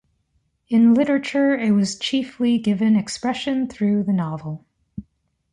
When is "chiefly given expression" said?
1.99-3.67